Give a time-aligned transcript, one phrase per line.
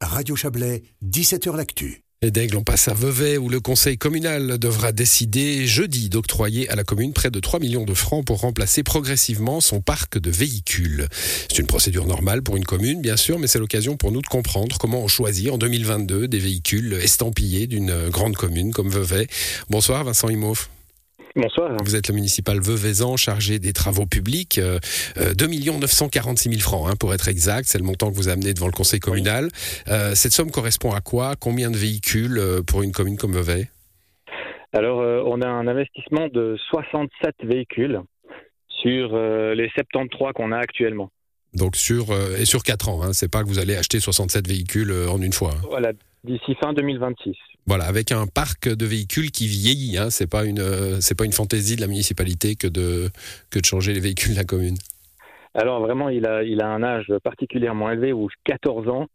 [0.00, 2.02] Radio Chablais, 17h L'Actu.
[2.22, 6.76] Et d'Aigle, on passe à Vevey où le conseil communal devra décider jeudi d'octroyer à
[6.76, 11.06] la commune près de 3 millions de francs pour remplacer progressivement son parc de véhicules.
[11.50, 14.26] C'est une procédure normale pour une commune, bien sûr, mais c'est l'occasion pour nous de
[14.26, 19.26] comprendre comment on choisit en 2022 des véhicules estampillés d'une grande commune comme Vevey.
[19.68, 20.70] Bonsoir Vincent Imhoff.
[21.36, 21.76] Bonsoir.
[21.84, 24.58] Vous êtes le municipal Veuvezan chargé des travaux publics.
[24.58, 24.78] Euh,
[25.34, 27.66] 2 946 000 francs, hein, pour être exact.
[27.68, 29.48] C'est le montant que vous amenez devant le conseil communal.
[29.88, 31.34] Euh, cette somme correspond à quoi?
[31.38, 33.68] Combien de véhicules euh, pour une commune comme Vevey?
[34.72, 38.00] Alors, euh, on a un investissement de 67 véhicules
[38.82, 41.10] sur les 73 qu'on a actuellement.
[41.52, 42.06] Donc sur
[42.38, 43.02] et sur 4 ans.
[43.02, 43.12] Hein.
[43.12, 45.50] C'est pas que vous allez acheter 67 véhicules en une fois.
[45.50, 45.66] hein.
[45.68, 45.92] Voilà,
[46.24, 47.36] d'ici fin 2026.
[47.66, 49.98] Voilà, avec un parc de véhicules qui vieillit.
[49.98, 50.10] Hein.
[50.10, 53.10] C'est pas une euh, c'est pas une fantaisie de la municipalité que de
[53.50, 54.76] que de changer les véhicules de la commune.
[55.54, 59.06] Alors, vraiment, il a, il a un âge particulièrement élevé, ou 14 ans.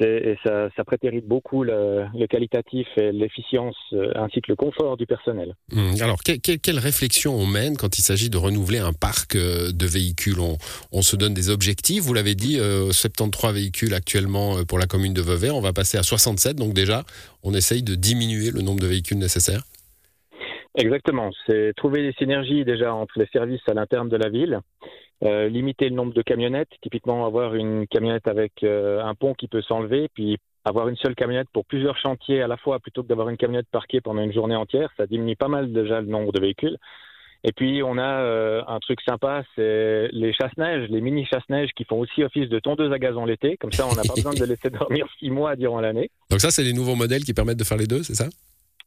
[0.00, 4.96] Et ça, ça prétérite beaucoup le, le qualitatif et l'efficience, euh, ainsi que le confort
[4.96, 5.54] du personnel.
[5.72, 9.36] Hum, Alors, que- que- quelle réflexion on mène quand il s'agit de renouveler un parc
[9.36, 10.40] euh, de véhicules?
[10.40, 10.56] On,
[10.92, 12.02] on se donne des objectifs.
[12.02, 15.50] Vous l'avez dit, euh, 73 véhicules actuellement euh, pour la commune de Vevey.
[15.50, 16.56] On va passer à 67.
[16.56, 17.04] Donc déjà,
[17.42, 19.62] on essaye de diminuer le nombre de véhicules nécessaires.
[20.76, 21.30] Exactement.
[21.46, 24.58] C'est trouver des synergies déjà entre les services à l'interne de la ville,
[25.22, 29.46] euh, limiter le nombre de camionnettes, typiquement avoir une camionnette avec euh, un pont qui
[29.46, 33.08] peut s'enlever, puis avoir une seule camionnette pour plusieurs chantiers à la fois plutôt que
[33.08, 36.32] d'avoir une camionnette parquée pendant une journée entière, ça diminue pas mal déjà le nombre
[36.32, 36.76] de véhicules.
[37.44, 41.84] Et puis on a euh, un truc sympa, c'est les chasse-neige, les mini chasse-neige qui
[41.84, 43.56] font aussi office de tondeuse à gazon l'été.
[43.56, 46.10] Comme ça, on n'a pas besoin de les laisser dormir six mois durant l'année.
[46.30, 48.26] Donc ça, c'est les nouveaux modèles qui permettent de faire les deux, c'est ça?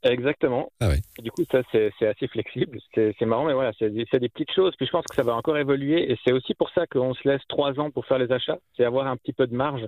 [0.06, 0.72] Exactement.
[0.80, 1.02] Ah ouais.
[1.22, 2.80] Du coup, ça, c'est assez flexible.
[2.94, 4.74] C'est marrant, mais voilà, c'est des, petites choses.
[4.78, 6.12] Puis je pense que ça va encore évoluer.
[6.12, 8.60] Et c'est aussi pour ça qu'on se laisse trois ans pour faire les achats.
[8.78, 9.86] C'est avoir un petit peu de marge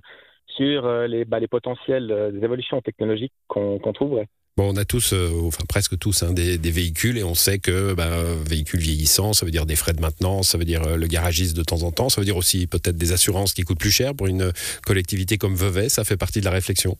[0.47, 4.27] sur euh, les, bah, les potentiels euh, des évolutions technologiques qu'on qu'on trouverait.
[4.57, 7.59] Bon, on a tous, euh, enfin presque tous, hein, des, des véhicules et on sait
[7.59, 10.97] que euh, véhicules vieillissants, ça veut dire des frais de maintenance, ça veut dire euh,
[10.97, 13.77] le garagiste de temps en temps, ça veut dire aussi peut-être des assurances qui coûtent
[13.77, 14.51] plus cher pour une
[14.83, 15.89] collectivité comme Vevey.
[15.89, 16.97] Ça fait partie de la réflexion.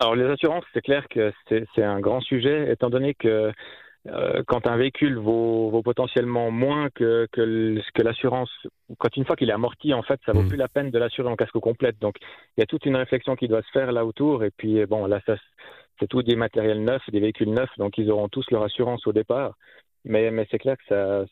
[0.00, 3.52] Alors les assurances, c'est clair que c'est un grand sujet, étant donné que
[4.06, 8.50] euh, quand un véhicule vaut, vaut potentiellement moins que, que, que l'assurance,
[8.98, 10.48] quand une fois qu'il est amorti, en fait, ça vaut Mm.
[10.48, 11.98] plus la peine de l'assurer en casque complète.
[12.00, 12.14] Donc
[12.56, 14.44] il y a toute une réflexion qui doit se faire là autour.
[14.44, 15.36] Et puis bon, là, ça,
[15.98, 19.12] c'est tout des matériels neufs, des véhicules neufs, donc ils auront tous leur assurance au
[19.12, 19.54] départ.
[20.04, 21.24] Mais, mais c'est clair que ça,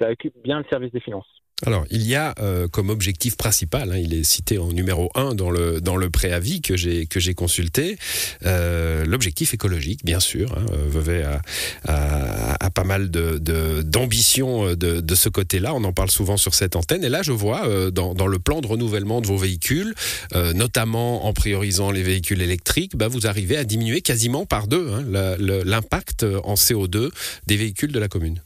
[0.00, 1.41] ça occupe bien le service des finances.
[1.64, 5.34] Alors, il y a euh, comme objectif principal, hein, il est cité en numéro 1
[5.34, 7.98] dans le, dans le préavis que j'ai, que j'ai consulté,
[8.44, 10.52] euh, l'objectif écologique, bien sûr.
[10.58, 11.40] Hein, euh, Vevey a,
[11.86, 13.38] a, a pas mal de,
[13.82, 17.04] d'ambition euh, de, de ce côté-là, on en parle souvent sur cette antenne.
[17.04, 19.94] Et là, je vois euh, dans, dans le plan de renouvellement de vos véhicules,
[20.34, 24.90] euh, notamment en priorisant les véhicules électriques, bah, vous arrivez à diminuer quasiment par deux
[24.90, 25.02] hein,
[25.64, 27.10] l'impact en CO2
[27.46, 28.42] des véhicules de la commune.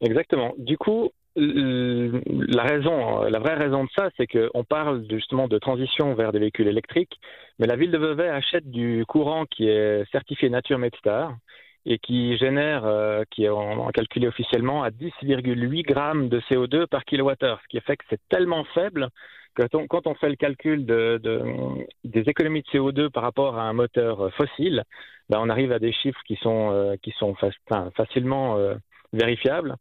[0.00, 0.54] Exactement.
[0.58, 6.14] Du coup, la raison, la vraie raison de ça, c'est qu'on parle justement de transition
[6.14, 7.18] vers des véhicules électriques,
[7.58, 11.36] mais la ville de Vevey achète du courant qui est certifié Nature Medstar
[11.86, 17.04] et qui génère, euh, qui est en, calculé officiellement à 10,8 grammes de CO2 par
[17.04, 19.08] kilowattheure, ce qui fait que c'est tellement faible
[19.54, 21.42] que quand on, fait le calcul de, de-
[22.04, 24.84] des économies de CO2 par rapport à un moteur euh, fossile,
[25.30, 27.34] ben on arrive à des chiffres qui sont, euh, qui sont
[27.96, 28.74] facilement euh,
[29.12, 29.76] vérifiables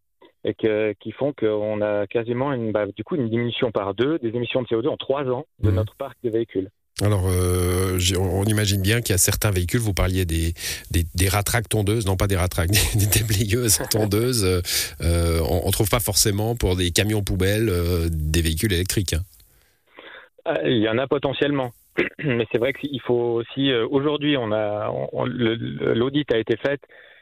[0.47, 4.18] et que, qui font qu'on a quasiment une, bah, du coup une diminution par deux
[4.19, 5.75] des émissions de CO2 en trois ans de Mhm.
[5.75, 6.69] notre parc de véhicules.
[7.00, 10.53] Alors, euh, on imagine bien qu'il y a certains véhicules, vous parliez des,
[10.90, 14.62] des, des ratraques tondeuses, non pas des ratraques, des, déblayeuses tondeuses, euh,
[15.02, 19.13] euh, on ne trouve pas forcément pour des camions poubelles euh, des véhicules électriques.
[19.13, 19.24] hein.
[20.66, 21.72] Il y en a potentiellement.
[22.24, 23.72] Mais c'est vrai qu'il faut aussi.
[23.74, 24.90] Aujourd'hui, on a
[25.94, 26.80] l'audit a été fait,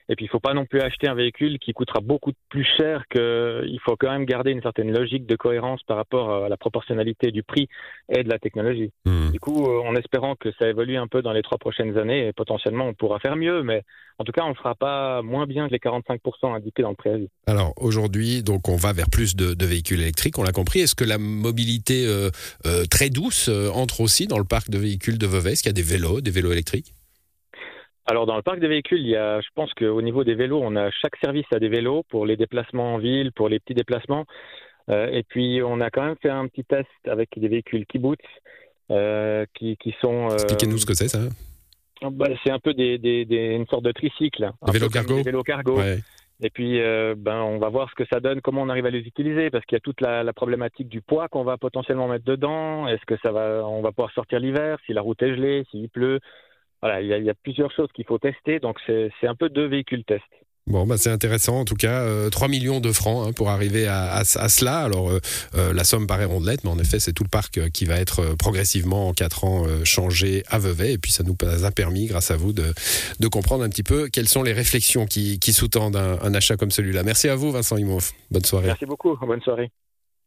[0.09, 3.03] et puis il faut pas non plus acheter un véhicule qui coûtera beaucoup plus cher.
[3.09, 6.57] Que il faut quand même garder une certaine logique de cohérence par rapport à la
[6.57, 7.67] proportionnalité du prix
[8.09, 8.91] et de la technologie.
[9.05, 9.31] Hmm.
[9.31, 12.27] Du coup, euh, en espérant que ça évolue un peu dans les trois prochaines années,
[12.27, 13.83] et potentiellement on pourra faire mieux, mais
[14.17, 16.95] en tout cas, on ne fera pas moins bien que les 45% indiqués dans le
[16.95, 17.27] préavis.
[17.47, 20.79] Alors aujourd'hui, donc on va vers plus de, de véhicules électriques, on l'a compris.
[20.79, 22.29] Est-ce que la mobilité euh,
[22.65, 25.53] euh, très douce euh, entre aussi dans le parc de véhicules de Vevey?
[25.53, 26.93] Est-ce qu'il y a des vélos, des vélos électriques?
[28.07, 30.61] Alors, dans le parc des véhicules, il y a, je pense qu'au niveau des vélos,
[30.63, 33.73] on a chaque service à des vélos pour les déplacements en ville, pour les petits
[33.73, 34.25] déplacements.
[34.89, 38.19] Euh, et puis, on a quand même fait un petit test avec des véhicules kibbutz
[38.91, 40.29] euh, qui, qui sont.
[40.29, 41.19] euh, Expliquez-nous ce que c'est ça.
[42.03, 44.51] bah, c'est un peu des, des, des- une sorte de tricycle.
[44.61, 45.77] un comme cargo Des vélos cargo.
[45.77, 45.99] Ouais.
[46.41, 48.89] Et puis, euh, ben, on va voir ce que ça donne, comment on arrive à
[48.89, 52.25] les utiliser, parce qu'il y a toute la, problématique du poids qu'on va potentiellement mettre
[52.25, 52.87] dedans.
[52.87, 55.89] Est-ce que ça va, on va pouvoir sortir l'hiver, si la route est gelée, s'il
[55.89, 56.19] pleut.
[56.85, 59.33] Voilà, il y, a, il y a plusieurs choses qu'il faut tester, donc c'est un
[59.33, 60.21] peu deux véhicules test.
[60.67, 62.01] Bon, bah c'est intéressant en tout cas.
[62.01, 64.81] Euh, 3 millions de francs hein, pour arriver à, à, à cela.
[64.81, 65.19] Alors, euh,
[65.55, 67.95] euh, la somme paraît rondelette, mais en effet, c'est tout le parc euh, qui va
[67.95, 70.93] être progressivement en 4 ans changé à Vevey.
[70.93, 72.71] Et puis, ça nous a permis, grâce à vous, de,
[73.19, 76.55] de comprendre un petit peu quelles sont les réflexions qui, qui sous-tendent un, un, achat
[76.55, 77.01] comme celui-là.
[77.01, 78.13] Merci à vous, Vincent Imhoff.
[78.29, 78.67] Bonne soirée.
[78.67, 79.17] Merci beaucoup.
[79.25, 79.71] Bonne soirée.